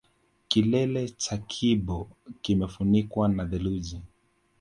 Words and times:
Kilele 0.47 1.09
cha 1.09 1.37
kibo 1.37 2.09
kimefunikwa 2.41 3.29
na 3.29 3.45
theluji 3.45 4.01